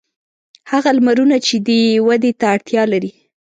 [0.71, 3.11] هغه لمرونه چې دی یې ودې ته اړتیا لري.